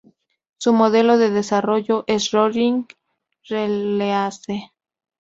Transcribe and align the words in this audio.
Su 0.57 0.73
modelo 0.73 1.19
de 1.19 1.29
desarrollo 1.29 2.05
es 2.07 2.31
rolling 2.31 2.85
release. 3.47 4.71